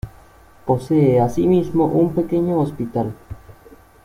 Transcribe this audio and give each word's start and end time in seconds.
Posee 0.65 1.19
asimismo 1.21 1.85
un 1.85 2.15
pequeño 2.15 2.57
hospital. 2.59 3.13